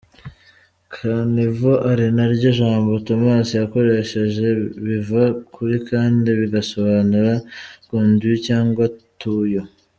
“Caniveau” 0.93 1.77
ari 1.89 2.07
na 2.17 2.25
ryo 2.33 2.49
jambo 2.59 2.91
Tomasi 3.07 3.51
yakoresheje, 3.61 4.45
biva 4.85 5.23
kuri 5.53 5.75
“canne”, 5.87 6.29
bigasobanura 6.41 7.33
“conduit” 7.89 8.39
cyangwa 8.47 8.83
“tuyau”. 9.19 9.67